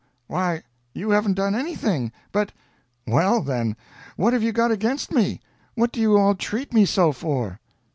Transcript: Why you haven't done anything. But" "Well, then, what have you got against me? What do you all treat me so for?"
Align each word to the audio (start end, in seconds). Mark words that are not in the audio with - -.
Why 0.25 0.63
you 0.95 1.11
haven't 1.11 1.35
done 1.35 1.53
anything. 1.53 2.11
But" 2.31 2.51
"Well, 3.07 3.39
then, 3.41 3.75
what 4.15 4.33
have 4.33 4.41
you 4.41 4.51
got 4.51 4.71
against 4.71 5.11
me? 5.11 5.41
What 5.75 5.91
do 5.91 6.01
you 6.01 6.17
all 6.17 6.33
treat 6.33 6.73
me 6.73 6.85
so 6.85 7.11
for?" 7.11 7.59